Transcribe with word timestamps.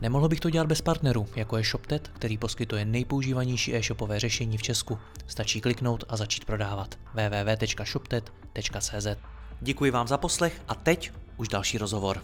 Nemohl 0.00 0.28
bych 0.28 0.40
to 0.40 0.50
dělat 0.50 0.66
bez 0.66 0.80
partnerů, 0.80 1.26
jako 1.36 1.56
je 1.56 1.64
ShopTet, 1.64 2.08
který 2.08 2.38
poskytuje 2.38 2.84
nejpoužívanější 2.84 3.74
e-shopové 3.74 4.20
řešení 4.20 4.58
v 4.58 4.62
Česku. 4.62 4.98
Stačí 5.26 5.60
kliknout 5.60 6.04
a 6.08 6.16
začít 6.16 6.44
prodávat. 6.44 6.94
www.shoptet.cz 7.14 9.06
Děkuji 9.60 9.90
vám 9.90 10.08
za 10.08 10.18
poslech 10.18 10.62
a 10.68 10.74
teď 10.74 11.12
už 11.36 11.48
další 11.48 11.78
rozhovor. 11.78 12.22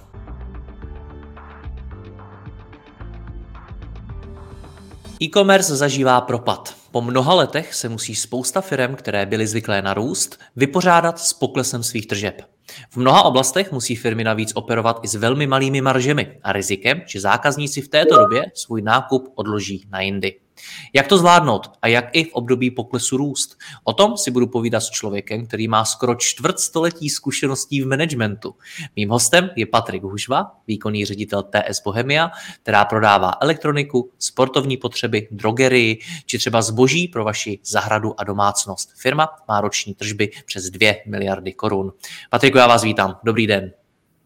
E-commerce 5.22 5.76
zažívá 5.76 6.20
propad. 6.20 6.76
Po 6.90 7.02
mnoha 7.02 7.34
letech 7.34 7.74
se 7.74 7.88
musí 7.88 8.14
spousta 8.14 8.60
firm, 8.60 8.94
které 8.94 9.26
byly 9.26 9.46
zvyklé 9.46 9.82
na 9.82 9.94
růst, 9.94 10.40
vypořádat 10.56 11.18
s 11.18 11.32
poklesem 11.32 11.82
svých 11.82 12.06
tržeb. 12.06 12.55
V 12.90 12.96
mnoha 12.96 13.22
oblastech 13.22 13.72
musí 13.72 13.96
firmy 13.96 14.24
navíc 14.24 14.52
operovat 14.54 15.00
i 15.02 15.08
s 15.08 15.14
velmi 15.14 15.46
malými 15.46 15.80
maržemi 15.80 16.38
a 16.42 16.52
rizikem, 16.52 17.02
že 17.06 17.20
zákazníci 17.20 17.80
v 17.80 17.88
této 17.88 18.16
době 18.18 18.44
svůj 18.54 18.82
nákup 18.82 19.32
odloží 19.34 19.86
na 19.90 20.00
jindy. 20.00 20.45
Jak 20.92 21.06
to 21.06 21.18
zvládnout 21.18 21.70
a 21.82 21.88
jak 21.88 22.04
i 22.12 22.24
v 22.24 22.32
období 22.32 22.70
poklesu 22.70 23.16
růst? 23.16 23.58
O 23.84 23.92
tom 23.92 24.16
si 24.16 24.30
budu 24.30 24.46
povídat 24.46 24.82
s 24.82 24.90
člověkem, 24.90 25.46
který 25.46 25.68
má 25.68 25.84
skoro 25.84 26.14
čtvrt 26.14 26.60
století 26.60 27.10
zkušeností 27.10 27.82
v 27.82 27.86
managementu. 27.86 28.54
Mým 28.96 29.08
hostem 29.08 29.50
je 29.56 29.66
Patrik 29.66 30.02
Hušva, 30.02 30.52
výkonný 30.66 31.04
ředitel 31.04 31.42
TS 31.42 31.82
Bohemia, 31.84 32.30
která 32.62 32.84
prodává 32.84 33.32
elektroniku, 33.40 34.10
sportovní 34.18 34.76
potřeby, 34.76 35.28
drogerii 35.30 35.98
či 36.26 36.38
třeba 36.38 36.62
zboží 36.62 37.08
pro 37.08 37.24
vaši 37.24 37.58
zahradu 37.64 38.20
a 38.20 38.24
domácnost. 38.24 38.92
Firma 38.96 39.28
má 39.48 39.60
roční 39.60 39.94
tržby 39.94 40.30
přes 40.44 40.70
2 40.70 40.94
miliardy 41.06 41.52
korun. 41.52 41.92
Patriku, 42.30 42.58
já 42.58 42.66
vás 42.66 42.82
vítám. 42.82 43.18
Dobrý 43.24 43.46
den. 43.46 43.72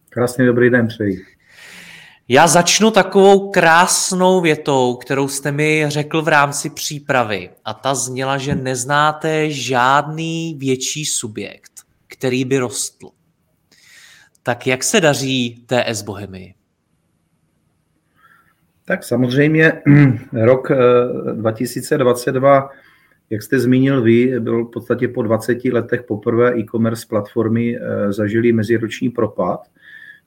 Krásný 0.09 0.45
dobrý 0.45 0.69
den 0.69 0.87
přeji. 0.87 1.25
Já 2.33 2.47
začnu 2.47 2.91
takovou 2.91 3.49
krásnou 3.49 4.41
větou, 4.41 4.95
kterou 4.95 5.27
jste 5.27 5.51
mi 5.51 5.85
řekl 5.87 6.21
v 6.21 6.27
rámci 6.27 6.69
přípravy. 6.69 7.49
A 7.65 7.73
ta 7.73 7.95
zněla, 7.95 8.37
že 8.37 8.55
neznáte 8.55 9.49
žádný 9.49 10.55
větší 10.59 11.05
subjekt, 11.05 11.71
který 12.07 12.45
by 12.45 12.57
rostl. 12.57 13.07
Tak 14.43 14.67
jak 14.67 14.83
se 14.83 15.01
daří 15.01 15.65
TS 15.65 16.01
Bohemy? 16.01 16.53
Tak 18.85 19.03
samozřejmě 19.03 19.81
rok 20.33 20.71
2022, 21.33 22.69
eh, 22.73 22.77
jak 23.29 23.43
jste 23.43 23.59
zmínil 23.59 24.01
vy, 24.01 24.39
byl 24.39 24.65
v 24.65 24.71
podstatě 24.71 25.07
po 25.07 25.21
20 25.21 25.71
letech 25.71 26.03
poprvé 26.03 26.57
e-commerce 26.57 27.05
platformy 27.09 27.77
eh, 27.77 28.13
zažili 28.13 28.51
meziroční 28.51 29.09
propad 29.09 29.67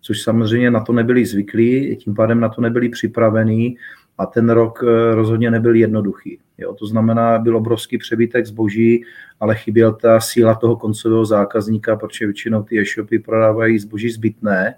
což 0.04 0.22
samozřejmě 0.22 0.70
na 0.70 0.80
to 0.80 0.92
nebyli 0.92 1.26
zvyklí, 1.26 1.96
tím 1.96 2.14
pádem 2.14 2.40
na 2.40 2.48
to 2.48 2.60
nebyli 2.60 2.88
připravení 2.88 3.76
a 4.18 4.26
ten 4.26 4.50
rok 4.50 4.84
eh, 4.84 5.14
rozhodně 5.14 5.50
nebyl 5.50 5.74
jednoduchý. 5.74 6.38
Jo, 6.58 6.74
to 6.74 6.86
znamená, 6.86 7.38
byl 7.38 7.56
obrovský 7.56 7.98
přebytek 7.98 8.46
zboží, 8.46 9.04
ale 9.40 9.54
chyběl 9.54 9.92
ta 9.92 10.20
síla 10.20 10.54
toho 10.54 10.76
koncového 10.76 11.24
zákazníka, 11.24 11.96
protože 11.96 12.26
většinou 12.26 12.62
ty 12.62 12.80
e-shopy 12.80 13.18
prodávají 13.18 13.78
zboží 13.78 14.10
zbytné. 14.10 14.74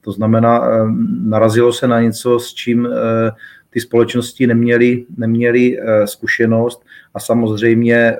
To 0.00 0.12
znamená, 0.12 0.66
eh, 0.66 0.86
narazilo 1.24 1.72
se 1.72 1.88
na 1.88 2.00
něco, 2.00 2.38
s 2.38 2.54
čím 2.54 2.86
eh, 2.86 3.30
ty 3.70 3.80
společnosti 3.80 4.46
neměly, 4.46 5.06
neměly 5.16 5.78
zkušenost 6.04 6.84
a 7.14 7.20
samozřejmě 7.20 8.16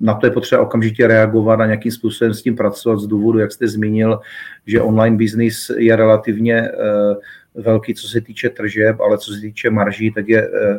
na 0.00 0.14
to 0.14 0.26
je 0.26 0.30
potřeba 0.30 0.62
okamžitě 0.62 1.06
reagovat 1.06 1.60
a 1.60 1.66
nějakým 1.66 1.92
způsobem 1.92 2.34
s 2.34 2.42
tím 2.42 2.56
pracovat 2.56 2.98
z 2.98 3.06
důvodu, 3.06 3.38
jak 3.38 3.52
jste 3.52 3.68
zmínil, 3.68 4.20
že 4.66 4.80
online 4.80 5.16
business 5.16 5.70
je 5.76 5.96
relativně 5.96 6.56
eh, 6.56 7.14
velký, 7.54 7.94
co 7.94 8.08
se 8.08 8.20
týče 8.20 8.48
tržeb, 8.48 9.00
ale 9.00 9.18
co 9.18 9.32
se 9.32 9.40
týče 9.40 9.70
marží, 9.70 10.12
tak 10.12 10.28
je, 10.28 10.50
eh, 10.54 10.78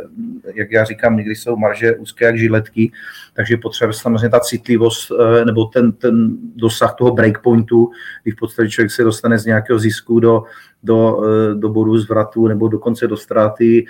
jak 0.55 0.71
já 0.71 0.83
říkám, 0.83 1.17
někdy 1.17 1.35
jsou 1.35 1.55
marže 1.55 1.95
úzké 1.95 2.25
jak 2.25 2.37
žiletky, 2.37 2.91
takže 3.33 3.57
potřeba 3.57 3.93
samozřejmě 3.93 4.29
ta 4.29 4.39
citlivost 4.39 5.11
eh, 5.11 5.45
nebo 5.45 5.65
ten, 5.65 5.91
ten 5.91 6.37
dosah 6.55 6.95
toho 6.95 7.11
breakpointu, 7.11 7.91
kdy 8.23 8.31
v 8.31 8.39
podstatě 8.39 8.69
člověk 8.69 8.91
se 8.91 9.03
dostane 9.03 9.39
z 9.39 9.45
nějakého 9.45 9.79
zisku 9.79 10.19
do, 10.19 10.43
do, 10.83 11.21
do 11.53 11.69
bodu 11.69 11.97
zvratu 11.97 12.47
nebo 12.47 12.67
dokonce 12.67 13.07
do 13.07 13.17
ztráty, 13.17 13.85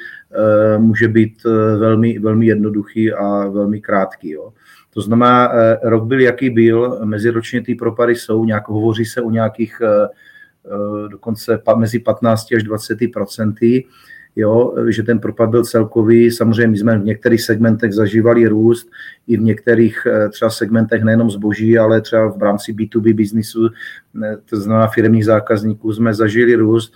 může 0.77 1.07
být 1.07 1.43
velmi, 1.77 2.19
velmi 2.19 2.45
jednoduchý 2.45 3.13
a 3.13 3.47
velmi 3.47 3.81
krátký. 3.81 4.29
Jo. 4.29 4.53
To 4.93 5.01
znamená, 5.01 5.53
eh, 5.53 5.79
rok 5.83 6.03
byl, 6.03 6.19
jaký 6.19 6.49
byl, 6.49 6.99
meziročně 7.03 7.61
ty 7.61 7.75
propady 7.75 8.15
jsou, 8.15 8.45
nějak, 8.45 8.67
hovoří 8.67 9.05
se 9.05 9.21
o 9.21 9.29
nějakých 9.29 9.81
eh, 9.81 9.87
eh, 9.87 10.09
dokonce 11.07 11.61
mezi 11.77 11.99
15 11.99 12.47
až 12.55 12.63
20 12.63 12.99
procenty, 13.13 13.85
jo, 14.35 14.75
že 14.89 15.03
ten 15.03 15.19
propad 15.19 15.49
byl 15.49 15.65
celkový. 15.65 16.31
Samozřejmě 16.31 16.67
my 16.67 16.77
jsme 16.77 16.99
v 16.99 17.05
některých 17.05 17.41
segmentech 17.41 17.93
zažívali 17.93 18.47
růst, 18.47 18.89
i 19.27 19.37
v 19.37 19.41
některých 19.41 20.07
třeba 20.31 20.51
segmentech 20.51 21.03
nejenom 21.03 21.31
zboží, 21.31 21.77
ale 21.77 22.01
třeba 22.01 22.27
v 22.27 22.41
rámci 22.41 22.73
B2B 22.73 23.13
biznisu, 23.13 23.69
to 24.45 24.61
znamená 24.61 24.87
firmních 24.87 25.25
zákazníků, 25.25 25.93
jsme 25.93 26.13
zažili 26.13 26.55
růst. 26.55 26.93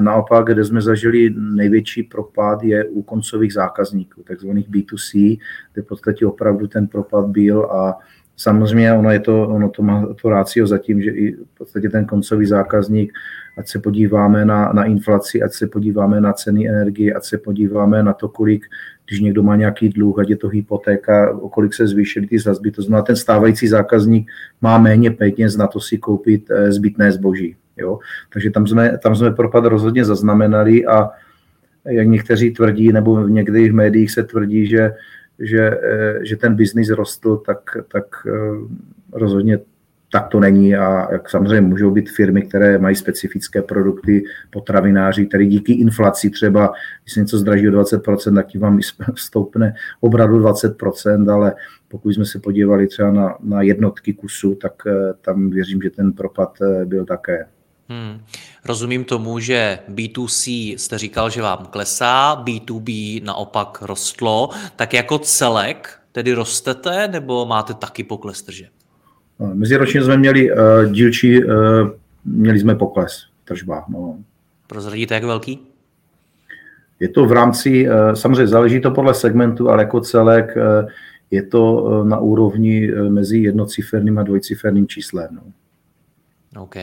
Naopak, 0.00 0.46
kde 0.46 0.64
jsme 0.64 0.80
zažili 0.80 1.34
největší 1.36 2.02
propad, 2.02 2.62
je 2.62 2.84
u 2.84 3.02
koncových 3.02 3.52
zákazníků, 3.52 4.22
takzvaných 4.22 4.68
B2C, 4.70 5.38
kde 5.72 5.82
v 5.82 5.86
podstatě 5.86 6.26
opravdu 6.26 6.66
ten 6.66 6.86
propad 6.86 7.26
byl 7.26 7.62
a 7.62 7.98
Samozřejmě 8.36 8.92
ono, 8.92 9.10
je 9.10 9.20
to, 9.20 9.48
ono 9.48 9.68
to 9.68 9.82
má 9.82 10.06
to 10.22 10.28
rácio 10.28 10.66
zatím, 10.66 11.02
že 11.02 11.10
i 11.10 11.32
v 11.32 11.58
podstatě 11.58 11.88
ten 11.88 12.04
koncový 12.06 12.46
zákazník, 12.46 13.12
ať 13.58 13.68
se 13.68 13.78
podíváme 13.78 14.44
na, 14.44 14.72
na 14.72 14.84
inflaci, 14.84 15.42
ať 15.42 15.52
se 15.52 15.66
podíváme 15.66 16.20
na 16.20 16.32
ceny 16.32 16.68
energie, 16.68 17.14
ať 17.14 17.24
se 17.24 17.38
podíváme 17.38 18.02
na 18.02 18.12
to, 18.12 18.28
kolik, 18.28 18.64
když 19.06 19.20
někdo 19.20 19.42
má 19.42 19.56
nějaký 19.56 19.88
dluh, 19.88 20.18
ať 20.18 20.30
je 20.30 20.36
to 20.36 20.48
hypotéka, 20.48 21.30
o 21.30 21.48
kolik 21.48 21.74
se 21.74 21.86
zvýšily 21.86 22.26
ty 22.26 22.40
sazby, 22.40 22.70
to 22.70 22.82
znamená, 22.82 23.02
ten 23.02 23.16
stávající 23.16 23.68
zákazník 23.68 24.28
má 24.60 24.78
méně 24.78 25.10
peněz 25.10 25.56
na 25.56 25.66
to 25.66 25.80
si 25.80 25.98
koupit 25.98 26.50
eh, 26.50 26.72
zbytné 26.72 27.12
zboží. 27.12 27.56
Jo? 27.76 27.98
Takže 28.32 28.50
tam 28.50 28.66
jsme, 28.66 28.98
tam 28.98 29.16
jsme 29.16 29.30
propad 29.30 29.64
rozhodně 29.64 30.04
zaznamenali 30.04 30.86
a 30.86 31.10
jak 31.84 32.06
někteří 32.06 32.50
tvrdí, 32.50 32.92
nebo 32.92 33.24
v 33.24 33.30
některých 33.30 33.72
médiích 33.72 34.10
se 34.10 34.22
tvrdí, 34.22 34.66
že, 34.66 34.92
že, 35.38 35.80
eh, 35.82 36.18
že 36.22 36.36
ten 36.36 36.54
biznis 36.54 36.90
rostl, 36.90 37.36
tak, 37.36 37.76
tak 37.88 38.04
eh, 38.26 38.32
rozhodně 39.12 39.58
tak 40.14 40.28
to 40.28 40.40
není 40.40 40.76
a 40.76 41.12
jak 41.12 41.30
samozřejmě 41.30 41.60
můžou 41.60 41.90
být 41.90 42.10
firmy, 42.10 42.42
které 42.42 42.78
mají 42.78 42.96
specifické 42.96 43.62
produkty, 43.62 44.24
potravináři, 44.50 45.26
které 45.26 45.46
díky 45.46 45.72
inflaci 45.72 46.30
třeba, 46.30 46.72
když 47.02 47.14
se 47.14 47.20
něco 47.20 47.38
zdraží 47.38 47.68
o 47.68 47.72
20%, 47.72 48.34
tak 48.34 48.56
vám 48.56 48.80
stoupne 49.14 49.74
obradu 50.00 50.38
20%, 50.38 51.32
ale 51.32 51.54
pokud 51.88 52.10
jsme 52.10 52.24
se 52.24 52.38
podívali 52.38 52.86
třeba 52.86 53.10
na, 53.10 53.36
na 53.42 53.62
jednotky 53.62 54.12
kusu, 54.12 54.54
tak 54.54 54.72
eh, 54.86 55.14
tam 55.20 55.50
věřím, 55.50 55.82
že 55.82 55.90
ten 55.90 56.12
propad 56.12 56.58
byl 56.84 57.04
také. 57.04 57.46
Hmm. 57.88 58.20
Rozumím 58.64 59.04
tomu, 59.04 59.38
že 59.38 59.78
B2C 59.88 60.74
jste 60.76 60.98
říkal, 60.98 61.30
že 61.30 61.42
vám 61.42 61.66
klesá, 61.70 62.42
B2B 62.44 63.20
naopak 63.24 63.78
rostlo, 63.82 64.50
tak 64.76 64.94
jako 64.94 65.18
celek 65.18 65.98
tedy 66.12 66.32
rostete 66.32 67.08
nebo 67.08 67.46
máte 67.46 67.74
taky 67.74 68.04
pokles 68.04 68.42
tržeb? 68.42 68.68
No, 69.40 69.54
meziročně 69.54 70.02
jsme 70.02 70.16
měli 70.16 70.52
uh, 70.52 70.58
dílčí, 70.92 71.44
uh, 71.44 71.52
měli 72.24 72.60
jsme 72.60 72.74
pokles 72.74 73.26
tržba. 73.44 73.84
No. 73.88 74.18
Prozradíte, 74.66 75.14
jak 75.14 75.24
velký? 75.24 75.58
Je 77.00 77.08
to 77.08 77.26
v 77.26 77.32
rámci, 77.32 77.88
uh, 77.88 78.12
samozřejmě 78.14 78.46
záleží 78.46 78.80
to 78.80 78.90
podle 78.90 79.14
segmentu, 79.14 79.70
ale 79.70 79.82
jako 79.82 80.00
celek 80.00 80.56
uh, 80.56 80.88
je 81.30 81.42
to 81.42 82.04
na 82.04 82.18
úrovni 82.18 82.92
mezi 83.08 83.38
jednociferným 83.38 84.18
a 84.18 84.22
dvojciferným 84.22 84.88
číslem. 84.88 85.28
No. 85.32 85.42
OK. 86.56 86.76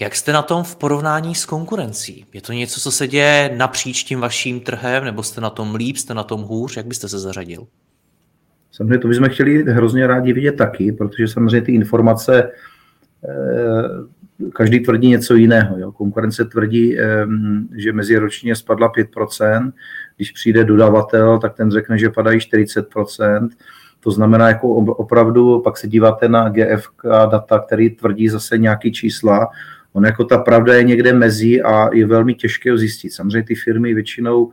Jak 0.00 0.14
jste 0.14 0.32
na 0.32 0.42
tom 0.42 0.64
v 0.64 0.76
porovnání 0.76 1.34
s 1.34 1.46
konkurencí? 1.46 2.26
Je 2.32 2.40
to 2.40 2.52
něco, 2.52 2.80
co 2.80 2.90
se 2.90 3.08
děje 3.08 3.54
napříč 3.56 4.04
tím 4.04 4.20
vaším 4.20 4.60
trhem, 4.60 5.04
nebo 5.04 5.22
jste 5.22 5.40
na 5.40 5.50
tom 5.50 5.74
líp, 5.74 5.96
jste 5.96 6.14
na 6.14 6.22
tom 6.22 6.42
hůř? 6.42 6.76
Jak 6.76 6.86
byste 6.86 7.08
se 7.08 7.18
zařadil? 7.18 7.66
Samozřejmě 8.72 8.98
to 8.98 9.08
bychom 9.08 9.28
chtěli 9.28 9.62
hrozně 9.62 10.06
rádi 10.06 10.32
vidět 10.32 10.52
taky, 10.52 10.92
protože 10.92 11.28
samozřejmě 11.28 11.62
ty 11.62 11.72
informace, 11.72 12.50
eh, 13.28 14.16
každý 14.52 14.80
tvrdí 14.80 15.08
něco 15.08 15.34
jiného. 15.34 15.78
Jo. 15.78 15.92
Konkurence 15.92 16.44
tvrdí, 16.44 16.96
že 17.76 17.92
meziročně 17.92 18.56
spadla 18.56 18.88
5%, 18.88 19.72
když 20.16 20.30
přijde 20.30 20.64
dodavatel, 20.64 21.38
tak 21.38 21.54
ten 21.56 21.70
řekne, 21.70 21.98
že 21.98 22.10
padají 22.10 22.40
40%. 22.40 23.48
To 24.06 24.10
znamená, 24.10 24.48
jako 24.48 24.68
opravdu 24.74 25.60
pak 25.60 25.76
se 25.78 25.88
díváte 25.88 26.28
na 26.28 26.48
GF 26.48 26.88
data, 27.30 27.58
který 27.58 27.90
tvrdí 27.90 28.28
zase 28.28 28.58
nějaký 28.58 28.92
čísla. 28.92 29.48
On 29.92 30.04
jako 30.04 30.24
ta 30.24 30.38
pravda 30.38 30.74
je 30.74 30.82
někde 30.82 31.12
mezi 31.12 31.62
a 31.62 31.94
je 31.94 32.06
velmi 32.06 32.34
těžké 32.34 32.70
ho 32.70 32.78
zjistit. 32.78 33.10
Samozřejmě 33.10 33.42
ty 33.42 33.54
firmy 33.54 33.94
většinou 33.94 34.52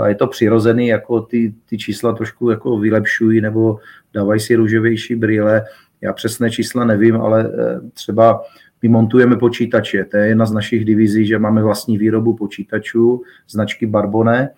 a 0.00 0.08
je 0.08 0.14
to 0.14 0.26
přirozený, 0.26 0.86
jako 0.86 1.20
ty, 1.20 1.54
ty 1.68 1.78
čísla 1.78 2.12
trošku 2.12 2.50
jako 2.50 2.78
vylepšují 2.78 3.40
nebo 3.40 3.78
dávají 4.14 4.40
si 4.40 4.54
růžovější 4.54 5.14
brýle. 5.14 5.64
Já 6.00 6.12
přesné 6.12 6.50
čísla 6.50 6.84
nevím, 6.84 7.16
ale 7.16 7.44
eh, 7.44 7.80
třeba 7.94 8.42
my 8.82 8.88
montujeme 8.88 9.36
počítače. 9.36 10.04
To 10.04 10.16
je 10.16 10.26
jedna 10.26 10.46
z 10.46 10.52
našich 10.52 10.84
divizí, 10.84 11.26
že 11.26 11.38
máme 11.38 11.62
vlastní 11.62 11.98
výrobu 11.98 12.36
počítačů 12.36 13.22
značky 13.48 13.86
Barbone 13.86 14.50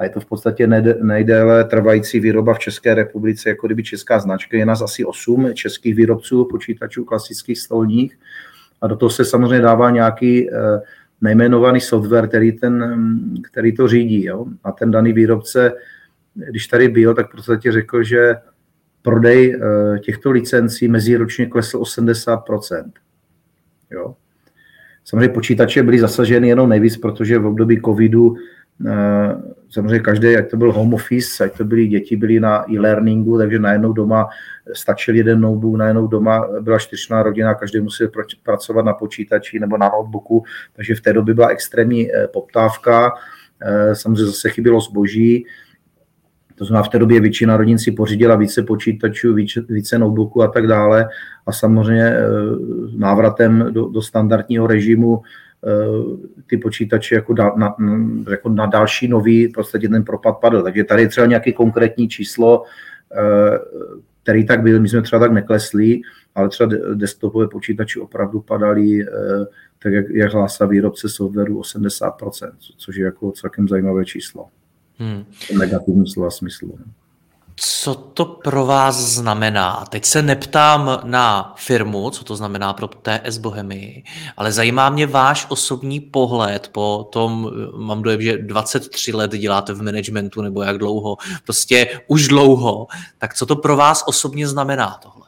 a 0.00 0.04
je 0.04 0.10
to 0.10 0.20
v 0.20 0.26
podstatě 0.26 0.66
nejdéle 1.02 1.64
trvající 1.64 2.20
výroba 2.20 2.54
v 2.54 2.58
České 2.58 2.94
republice, 2.94 3.48
jako 3.48 3.66
kdyby 3.66 3.82
česká 3.82 4.18
značka. 4.18 4.56
Je 4.56 4.66
nás 4.66 4.82
asi 4.82 5.04
8 5.04 5.54
českých 5.54 5.94
výrobců 5.94 6.44
počítačů 6.44 7.04
klasických 7.04 7.58
stolních 7.58 8.18
a 8.80 8.86
do 8.86 8.96
toho 8.96 9.10
se 9.10 9.24
samozřejmě 9.24 9.60
dává 9.60 9.90
nějaký 9.90 10.50
eh, 10.50 10.54
nejmenovaný 11.20 11.80
software, 11.80 12.28
který, 12.28 12.52
ten, 12.52 13.02
který 13.42 13.76
to 13.76 13.88
řídí. 13.88 14.24
Jo? 14.24 14.46
A 14.64 14.72
ten 14.72 14.90
daný 14.90 15.12
výrobce, 15.12 15.72
když 16.34 16.66
tady 16.66 16.88
byl, 16.88 17.14
tak 17.14 17.28
v 17.28 17.36
podstatě 17.36 17.72
řekl, 17.72 18.02
že 18.02 18.34
prodej 19.02 19.54
eh, 19.54 19.98
těchto 19.98 20.30
licencí 20.30 20.88
meziročně 20.88 21.46
klesl 21.46 21.78
80%. 21.78 22.90
Jo? 23.90 24.14
Samozřejmě 25.04 25.28
počítače 25.28 25.82
byly 25.82 25.98
zasaženy 25.98 26.48
jenom 26.48 26.68
nejvíc, 26.68 26.96
protože 26.96 27.38
v 27.38 27.46
období 27.46 27.80
covidu 27.84 28.36
samozřejmě 29.68 29.98
každý, 29.98 30.36
ať 30.36 30.50
to 30.50 30.56
byl 30.56 30.72
home 30.72 30.94
office, 30.94 31.44
ať 31.44 31.56
to 31.56 31.64
byly 31.64 31.86
děti, 31.86 32.16
byly 32.16 32.40
na 32.40 32.64
e-learningu, 32.72 33.38
takže 33.38 33.58
najednou 33.58 33.92
doma 33.92 34.28
stačil 34.72 35.14
jeden 35.14 35.40
notebook, 35.40 35.76
najednou 35.76 36.06
doma 36.06 36.48
byla 36.60 36.78
čtyřčlenná 36.78 37.22
rodina, 37.22 37.54
každý 37.54 37.80
musel 37.80 38.08
pracovat 38.42 38.84
na 38.84 38.92
počítači 38.92 39.58
nebo 39.58 39.78
na 39.78 39.88
notebooku, 39.88 40.44
takže 40.72 40.94
v 40.94 41.00
té 41.00 41.12
době 41.12 41.34
byla 41.34 41.48
extrémní 41.48 42.14
eh, 42.14 42.28
poptávka, 42.28 43.12
eh, 43.62 43.94
samozřejmě 43.94 44.24
zase 44.24 44.50
chybělo 44.50 44.80
zboží, 44.80 45.46
to 46.60 46.64
znamená, 46.64 46.82
v 46.82 46.88
té 46.88 46.98
době 46.98 47.20
většina 47.20 47.56
rodin 47.56 47.78
si 47.78 47.92
pořídila 47.92 48.36
více 48.36 48.62
počítačů, 48.62 49.34
více, 49.34 49.64
více 49.68 49.98
notebooků 49.98 50.42
a 50.42 50.48
tak 50.48 50.66
dále. 50.66 51.08
A 51.46 51.52
samozřejmě 51.52 52.04
eh, 52.04 52.24
návratem 52.96 53.66
do, 53.70 53.88
do 53.88 54.02
standardního 54.02 54.66
režimu 54.66 55.22
ty 56.46 56.56
počítače 56.56 57.14
jako, 57.14 57.32
da, 57.32 57.52
na, 57.56 57.76
jako 58.30 58.48
na 58.48 58.66
další 58.66 59.08
nový, 59.08 59.48
prostě 59.48 59.78
ten 59.78 60.04
propad 60.04 60.38
padl. 60.38 60.62
Takže 60.62 60.84
tady 60.84 61.02
je 61.02 61.08
třeba 61.08 61.26
nějaké 61.26 61.52
konkrétní 61.52 62.08
číslo, 62.08 62.64
který 64.22 64.46
tak 64.46 64.62
byl, 64.62 64.80
my 64.80 64.88
jsme 64.88 65.02
třeba 65.02 65.20
tak 65.20 65.32
neklesli, 65.32 66.00
ale 66.34 66.48
třeba 66.48 66.74
desktopové 66.94 67.48
počítače 67.48 68.00
opravdu 68.00 68.40
padaly, 68.40 69.02
eh, 69.02 69.06
tak 69.82 69.92
jak, 69.92 70.10
jak 70.10 70.32
hlásá 70.32 70.66
výrobce 70.66 71.08
softwaru 71.08 71.60
80%, 71.60 72.52
což 72.76 72.96
je 72.96 73.04
jako 73.04 73.32
celkem 73.32 73.68
zajímavé 73.68 74.04
číslo. 74.04 74.46
Hmm. 74.98 75.24
V 75.32 75.50
negativním 75.50 76.06
slova 76.06 76.30
smyslu. 76.30 76.78
Co 77.62 77.94
to 77.94 78.24
pro 78.24 78.66
vás 78.66 78.96
znamená? 78.96 79.84
Teď 79.90 80.04
se 80.04 80.22
neptám 80.22 81.00
na 81.04 81.54
firmu, 81.56 82.10
co 82.10 82.24
to 82.24 82.36
znamená 82.36 82.72
pro 82.72 82.88
TS 82.88 83.38
Bohemii, 83.38 84.02
ale 84.36 84.52
zajímá 84.52 84.90
mě 84.90 85.06
váš 85.06 85.46
osobní 85.50 86.00
pohled 86.00 86.70
po 86.72 87.08
tom, 87.12 87.50
mám 87.76 88.02
dojem, 88.02 88.20
že 88.20 88.38
23 88.38 89.12
let 89.12 89.30
děláte 89.30 89.72
v 89.72 89.82
managementu, 89.82 90.42
nebo 90.42 90.62
jak 90.62 90.78
dlouho, 90.78 91.16
prostě 91.44 91.86
už 92.06 92.28
dlouho. 92.28 92.86
Tak 93.18 93.34
co 93.34 93.46
to 93.46 93.56
pro 93.56 93.76
vás 93.76 94.04
osobně 94.06 94.48
znamená 94.48 94.98
tohle? 95.02 95.26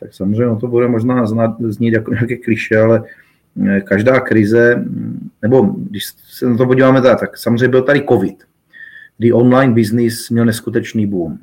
Tak 0.00 0.14
samozřejmě 0.14 0.56
to 0.60 0.66
bude 0.66 0.88
možná 0.88 1.26
znít 1.58 1.92
jako 1.92 2.10
nějaké 2.10 2.36
kliše, 2.36 2.80
ale 2.80 3.02
eh, 3.66 3.80
každá 3.80 4.20
krize, 4.20 4.84
nebo 5.42 5.62
když 5.62 6.04
se 6.06 6.46
na 6.46 6.56
to 6.56 6.66
podíváme 6.66 7.02
tak 7.02 7.36
samozřejmě 7.36 7.68
byl 7.68 7.82
tady 7.82 8.04
covid 8.08 8.48
kdy 9.18 9.32
online 9.32 9.74
business 9.74 10.30
měl 10.30 10.44
neskutečný 10.44 11.06
boom. 11.06 11.38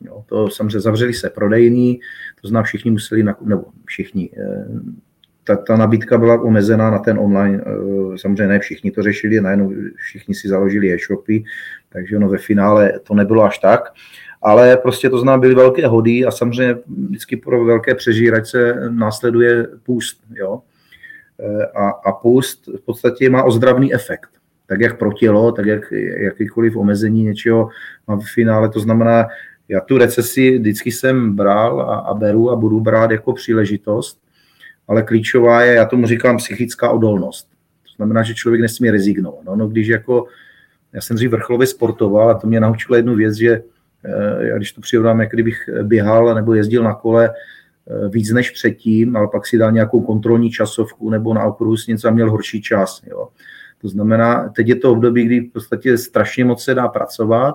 Jo, 0.00 0.24
to 0.26 0.50
samozřejmě 0.50 0.80
zavřeli 0.80 1.14
se 1.14 1.30
prodejní, 1.30 2.00
to 2.42 2.48
znamená 2.48 2.64
všichni 2.64 2.90
museli, 2.90 3.22
nebo 3.22 3.64
všichni, 3.84 4.30
eh, 4.38 4.66
ta, 5.44 5.56
ta 5.56 5.76
nabídka 5.76 6.18
byla 6.18 6.42
omezená 6.42 6.90
na 6.90 6.98
ten 6.98 7.18
online, 7.18 7.64
eh, 7.66 8.18
samozřejmě 8.18 8.46
ne 8.46 8.58
všichni 8.58 8.90
to 8.90 9.02
řešili, 9.02 9.40
najednou 9.40 9.72
všichni 9.96 10.34
si 10.34 10.48
založili 10.48 10.92
e-shopy, 10.92 11.44
takže 11.88 12.16
ono 12.16 12.28
ve 12.28 12.38
finále 12.38 12.92
to 13.02 13.14
nebylo 13.14 13.44
až 13.44 13.58
tak, 13.58 13.80
ale 14.42 14.76
prostě 14.76 15.10
to 15.10 15.18
znamená, 15.18 15.40
byly 15.40 15.54
velké 15.54 15.86
hody 15.86 16.24
a 16.24 16.30
samozřejmě 16.30 16.76
vždycky 17.08 17.36
pro 17.36 17.64
velké 17.64 17.94
přežíračce 17.94 18.74
následuje 18.88 19.68
půst, 19.82 20.24
jo. 20.34 20.60
Eh, 21.40 21.66
a, 21.66 21.88
a 21.90 22.12
půst 22.12 22.66
v 22.66 22.84
podstatě 22.84 23.30
má 23.30 23.42
ozdravný 23.42 23.94
efekt 23.94 24.39
tak 24.70 24.80
jak 24.80 24.98
pro 24.98 25.12
tělo, 25.12 25.52
tak 25.52 25.66
jak 25.66 25.92
jakýkoliv 26.16 26.76
omezení 26.76 27.24
něčeho 27.24 27.68
má 28.08 28.16
v 28.16 28.24
finále. 28.34 28.68
To 28.68 28.80
znamená, 28.80 29.26
já 29.68 29.80
tu 29.80 29.98
recesi 29.98 30.58
vždycky 30.58 30.92
jsem 30.92 31.36
bral 31.36 31.80
a, 31.80 31.94
a 31.94 32.14
beru 32.14 32.50
a 32.50 32.56
budu 32.56 32.80
brát 32.80 33.10
jako 33.10 33.32
příležitost, 33.32 34.20
ale 34.88 35.02
klíčová 35.02 35.62
je, 35.62 35.74
já 35.74 35.84
tomu 35.84 36.06
říkám, 36.06 36.36
psychická 36.36 36.90
odolnost. 36.90 37.48
To 37.82 37.92
znamená, 37.96 38.22
že 38.22 38.34
člověk 38.34 38.60
nesmí 38.60 38.90
rezignovat. 38.90 39.44
No, 39.44 39.56
no 39.56 39.68
když 39.68 39.88
jako, 39.88 40.26
já 40.92 41.00
jsem 41.00 41.16
dřív 41.16 41.30
vrcholově 41.30 41.66
sportoval 41.66 42.30
a 42.30 42.34
to 42.34 42.46
mě 42.46 42.60
naučilo 42.60 42.96
jednu 42.96 43.14
věc, 43.14 43.34
že 43.34 43.62
eh, 44.04 44.46
já 44.46 44.56
když 44.56 44.72
to 44.72 44.80
přirovnám, 44.80 45.20
jak 45.20 45.30
kdybych 45.30 45.68
běhal 45.82 46.34
nebo 46.34 46.54
jezdil 46.54 46.82
na 46.82 46.94
kole 46.94 47.30
eh, 47.30 48.08
víc 48.08 48.30
než 48.30 48.50
předtím, 48.50 49.16
ale 49.16 49.28
pak 49.32 49.46
si 49.46 49.58
dal 49.58 49.72
nějakou 49.72 50.00
kontrolní 50.00 50.50
časovku 50.50 51.10
nebo 51.10 51.34
na 51.34 51.44
okruhu 51.44 51.76
s 51.76 51.86
něco 51.86 52.08
a 52.08 52.10
měl 52.10 52.30
horší 52.30 52.62
čas. 52.62 53.02
Jo. 53.10 53.28
To 53.80 53.88
znamená, 53.88 54.48
teď 54.48 54.68
je 54.68 54.76
to 54.76 54.92
období, 54.92 55.24
kdy 55.24 55.40
v 55.40 55.52
podstatě 55.52 55.98
strašně 55.98 56.44
moc 56.44 56.64
se 56.64 56.74
dá 56.74 56.88
pracovat, 56.88 57.54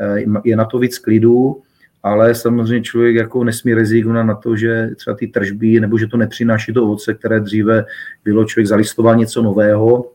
eh, 0.00 0.24
je 0.44 0.56
na 0.56 0.64
to 0.64 0.78
víc 0.78 0.98
klidu, 0.98 1.62
ale 2.02 2.34
samozřejmě 2.34 2.82
člověk 2.82 3.16
jako 3.16 3.44
nesmí 3.44 3.74
rezignovat 3.74 4.26
na 4.26 4.34
to, 4.34 4.56
že 4.56 4.90
třeba 4.96 5.16
ty 5.16 5.26
tržby, 5.26 5.80
nebo 5.80 5.98
že 5.98 6.06
to 6.06 6.16
nepřináší 6.16 6.72
to 6.72 6.82
ovoce, 6.82 7.14
které 7.14 7.40
dříve 7.40 7.84
bylo, 8.24 8.44
člověk 8.44 8.66
zalistoval 8.66 9.16
něco 9.16 9.42
nového, 9.42 10.10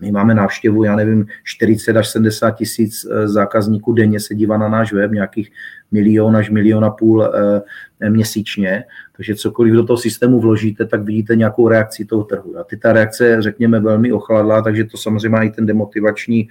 my 0.00 0.12
máme 0.12 0.34
návštěvu, 0.34 0.84
já 0.84 0.96
nevím, 0.96 1.26
40 1.44 1.96
až 1.96 2.08
70 2.08 2.50
tisíc 2.50 3.04
eh, 3.04 3.28
zákazníků 3.28 3.92
denně 3.92 4.20
se 4.20 4.34
dívá 4.34 4.58
na 4.58 4.68
náš 4.68 4.92
web, 4.92 5.12
nějakých 5.12 5.50
milion 5.92 6.36
až 6.36 6.50
milion 6.50 6.84
a 6.84 6.90
půl 6.90 7.24
eh, 7.24 8.10
měsíčně. 8.10 8.84
Takže 9.16 9.34
cokoliv 9.34 9.74
do 9.74 9.84
toho 9.84 9.96
systému 9.96 10.40
vložíte, 10.40 10.86
tak 10.86 11.02
vidíte 11.02 11.36
nějakou 11.36 11.68
reakci 11.68 12.04
toho 12.04 12.24
trhu. 12.24 12.58
A 12.58 12.64
ty 12.64 12.76
ta 12.76 12.92
reakce, 12.92 13.42
řekněme, 13.42 13.80
velmi 13.80 14.12
ochladla, 14.12 14.62
takže 14.62 14.84
to 14.84 14.96
samozřejmě 14.96 15.28
má 15.28 15.42
i 15.42 15.50
ten 15.50 15.66
demotivační 15.66 16.48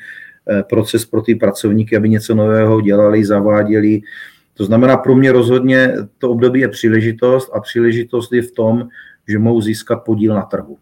eh, 0.49 0.63
proces 0.63 1.05
pro 1.05 1.21
ty 1.21 1.35
pracovníky, 1.35 1.97
aby 1.97 2.09
něco 2.09 2.35
nového 2.35 2.81
dělali, 2.81 3.25
zaváděli. 3.25 4.01
To 4.53 4.65
znamená, 4.65 4.97
pro 4.97 5.15
mě 5.15 5.31
rozhodně 5.31 5.93
to 6.17 6.29
období 6.29 6.59
je 6.59 6.67
příležitost 6.67 7.51
a 7.53 7.59
příležitost 7.59 8.33
je 8.33 8.41
v 8.41 8.51
tom, 8.51 8.87
že 9.27 9.39
mohou 9.39 9.61
získat 9.61 9.95
podíl 9.95 10.35
na 10.35 10.41
trhu. 10.41 10.77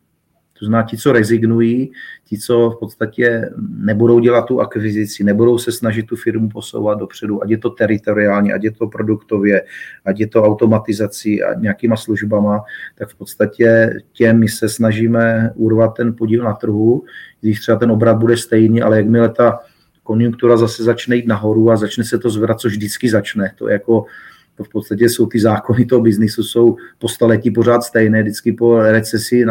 To 0.62 0.66
znamená, 0.66 0.88
ti, 0.88 0.98
co 0.98 1.12
rezignují, 1.12 1.92
ti, 2.26 2.38
co 2.38 2.70
v 2.70 2.80
podstatě 2.80 3.50
nebudou 3.78 4.20
dělat 4.20 4.46
tu 4.46 4.62
akvizici, 4.62 5.24
nebudou 5.24 5.58
se 5.58 5.72
snažit 5.72 6.04
tu 6.04 6.16
firmu 6.16 6.50
posouvat 6.50 7.00
dopředu, 7.00 7.44
ať 7.44 7.50
je 7.50 7.58
to 7.58 7.70
teritoriálně, 7.70 8.54
ať 8.54 8.64
je 8.64 8.72
to 8.72 8.88
produktově, 8.88 9.64
ať 10.06 10.20
je 10.20 10.28
to 10.28 10.44
automatizací 10.44 11.44
a 11.44 11.54
nějakýma 11.60 11.96
službama, 11.96 12.64
tak 12.98 13.10
v 13.10 13.16
podstatě 13.16 13.94
těm 14.14 14.40
my 14.40 14.50
se 14.50 14.70
snažíme 14.70 15.52
urvat 15.56 15.94
ten 15.98 16.16
podíl 16.16 16.44
na 16.44 16.54
trhu, 16.54 17.04
když 17.42 17.60
třeba 17.60 17.78
ten 17.78 17.92
obrat 17.92 18.18
bude 18.18 18.38
stejný, 18.38 18.82
ale 18.82 18.98
jakmile 18.98 19.30
ta 19.30 19.60
konjunktura 20.04 20.58
zase 20.58 20.84
začne 20.84 21.16
jít 21.16 21.28
nahoru 21.28 21.72
a 21.72 21.78
začne 21.78 22.04
se 22.04 22.20
to 22.20 22.30
zvedat, 22.30 22.60
což 22.60 22.74
vždycky 22.74 23.10
začne. 23.10 23.52
To 23.58 23.68
je 23.68 23.74
jako 23.74 24.06
to 24.56 24.64
v 24.64 24.70
podstatě 24.70 25.10
jsou 25.10 25.26
ty 25.26 25.40
zákony 25.40 25.86
toho 25.86 26.02
biznisu, 26.02 26.44
jsou 26.44 26.78
po 27.00 27.08
staletí 27.08 27.52
pořád 27.52 27.84
stejné, 27.84 28.22
vždycky 28.22 28.54
po 28.54 28.82
recesi 28.82 29.46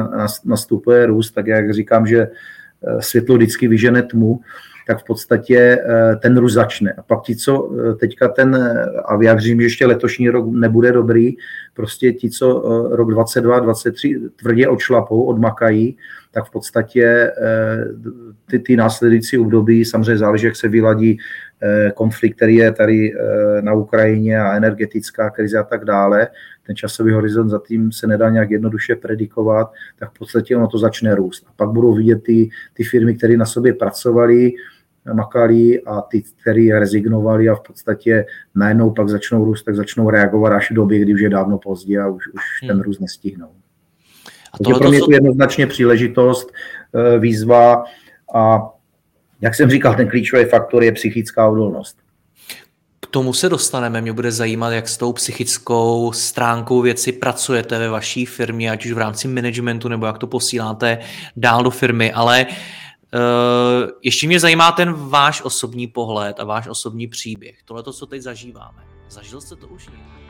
nastupuje 0.45 1.07
růst, 1.07 1.31
tak 1.31 1.47
jak 1.47 1.75
říkám, 1.75 2.07
že 2.07 2.21
eh, 2.21 3.03
světlo 3.03 3.37
vždycky 3.37 3.69
vyžene 3.69 4.03
tmu, 4.03 4.41
tak 4.87 5.01
v 5.01 5.05
podstatě 5.05 5.59
eh, 5.59 6.17
ten 6.17 6.37
růst 6.37 6.53
začne. 6.53 6.93
A 6.93 7.03
pak 7.03 7.23
ti, 7.23 7.37
co 7.37 7.71
eh, 7.73 7.95
teďka 7.95 8.29
ten, 8.29 8.79
a 9.05 9.17
vyjádřím, 9.17 9.61
že 9.61 9.67
ještě 9.67 9.87
letošní 9.87 10.29
rok 10.29 10.47
nebude 10.51 10.93
dobrý, 10.93 11.33
prostě 11.75 12.13
ti, 12.13 12.31
co 12.31 12.63
rok 12.91 13.11
22, 13.11 13.61
23 13.61 14.21
tvrdě 14.37 14.69
odšlapou, 14.69 15.23
odmakají, 15.23 15.97
tak 16.33 16.45
v 16.45 16.51
podstatě 16.51 17.33
ty, 18.47 18.59
ty 18.59 18.77
následující 18.77 19.39
období, 19.39 19.85
samozřejmě 19.85 20.19
záleží, 20.19 20.47
jak 20.47 20.57
se 20.57 20.69
vyladí 20.69 21.19
konflikt, 21.95 22.37
který 22.37 22.57
je 22.57 22.73
tady 22.73 23.13
na 23.61 23.75
Ukrajině 23.75 24.41
a 24.41 24.57
energetická 24.57 25.31
krize 25.31 25.59
a 25.59 25.63
tak 25.63 25.85
dále, 25.85 26.29
ten 26.67 26.77
časový 26.77 27.13
horizont 27.13 27.49
za 27.49 27.61
tím 27.67 27.93
se 27.93 28.07
nedá 28.07 28.31
nějak 28.31 28.51
jednoduše 28.51 28.97
predikovat, 28.97 29.73
tak 29.99 30.11
v 30.11 30.19
podstatě 30.19 30.57
ono 30.57 30.69
to 30.69 30.79
začne 30.79 31.15
růst. 31.15 31.47
A 31.49 31.53
pak 31.57 31.71
budou 31.71 31.95
vidět 31.95 32.23
ty, 32.23 32.49
ty 32.75 32.85
firmy, 32.85 33.15
které 33.15 33.37
na 33.37 33.47
sobě 33.47 33.75
pracovaly, 33.75 34.53
makali 35.13 35.81
a 35.81 36.01
ty, 36.01 36.23
který 36.43 36.73
rezignovali 36.73 37.49
a 37.49 37.55
v 37.55 37.61
podstatě 37.61 38.27
najednou 38.55 38.91
pak 38.91 39.09
začnou 39.09 39.45
růst, 39.45 39.63
tak 39.63 39.77
začnou 39.77 40.11
reagovat 40.11 40.53
až 40.53 40.71
v 40.71 40.75
době, 40.75 40.99
kdy 40.99 41.15
už 41.15 41.21
je 41.21 41.31
dávno 41.31 41.59
pozdě 41.59 42.01
a 42.01 42.09
už, 42.09 42.29
už 42.29 42.43
ten 42.61 42.77
hmm. 42.77 42.81
růst 42.81 43.01
nestihnou. 43.01 43.51
A 44.53 44.59
Takže 44.59 44.79
pro 44.79 44.91
mě 44.91 45.01
to 45.01 45.13
jednoznačně 45.13 45.67
příležitost, 45.67 46.53
eh, 46.95 47.19
výzva 47.19 47.85
a 48.35 48.71
jak 49.41 49.55
jsem 49.55 49.71
říkal, 49.71 49.95
ten 49.95 50.09
klíčový 50.09 50.45
faktor 50.45 50.83
je 50.83 50.93
psychická 50.93 51.49
odolnost. 51.49 51.97
K 53.01 53.07
tomu 53.07 53.33
se 53.33 53.49
dostaneme. 53.49 54.01
Mě 54.01 54.13
bude 54.13 54.33
zajímat, 54.33 54.71
jak 54.71 54.89
s 54.89 54.97
tou 54.97 55.13
psychickou 55.13 56.13
stránkou 56.13 56.81
věci 56.81 57.13
pracujete 57.13 57.79
ve 57.79 57.89
vaší 57.89 58.27
firmě, 58.27 58.71
ať 58.71 58.87
už 58.87 58.93
v 58.93 58.99
rámci 58.99 59.29
managementu, 59.29 59.89
nebo 59.89 60.07
jak 60.07 60.19
to 60.19 60.27
posíláte 60.27 60.99
dál 61.37 61.63
do 61.63 61.71
firmy. 61.71 62.13
Ale 62.13 62.47
uh, 62.47 63.91
ještě 64.03 64.27
mě 64.27 64.41
zajímá 64.41 64.73
ten 64.73 64.93
váš 64.93 65.43
osobní 65.43 65.87
pohled 65.87 66.41
a 66.41 66.45
váš 66.45 66.69
osobní 66.69 67.07
příběh. 67.07 67.59
Tohle 67.65 67.83
to, 67.83 67.93
co 67.93 68.07
teď 68.07 68.23
zažíváme. 68.23 68.83
Zažil 69.09 69.41
jste 69.41 69.57
to 69.57 69.67
už 69.67 69.87
někdy? 69.87 70.30